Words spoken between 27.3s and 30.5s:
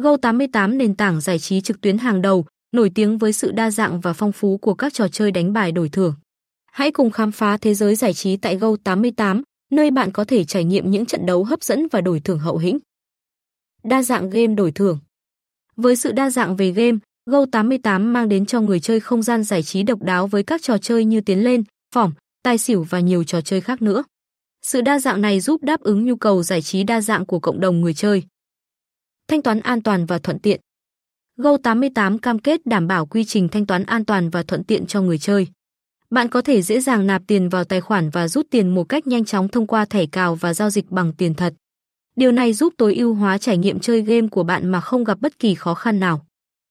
cộng đồng người chơi. Thanh toán an toàn và thuận